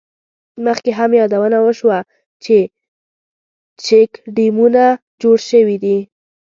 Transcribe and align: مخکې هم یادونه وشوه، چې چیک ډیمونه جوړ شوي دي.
مخکې 0.65 0.91
هم 0.99 1.11
یادونه 1.21 1.57
وشوه، 1.65 1.97
چې 2.43 2.57
چیک 3.83 4.11
ډیمونه 4.35 4.83
جوړ 5.21 5.37
شوي 5.49 5.77
دي. 5.83 5.97